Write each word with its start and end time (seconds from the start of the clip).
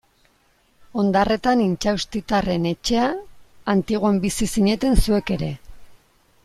Ondarretan 1.03 1.61
Intxaustitarren 1.65 2.65
etxea, 2.71 3.05
Antiguan 3.77 4.19
bizi 4.27 4.53
zineten 4.57 5.01
zuek 5.05 5.35
ere. 5.37 5.55